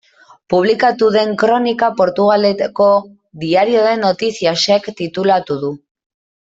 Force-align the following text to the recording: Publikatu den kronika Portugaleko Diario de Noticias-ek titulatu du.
Publikatu 0.53 1.09
den 1.15 1.33
kronika 1.43 1.91
Portugaleko 1.99 2.89
Diario 3.45 3.87
de 3.91 3.95
Noticias-ek 4.07 4.93
titulatu 5.03 5.61
du. 5.65 5.75